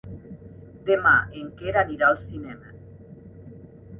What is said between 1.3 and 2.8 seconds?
en Quer anirà al cinema.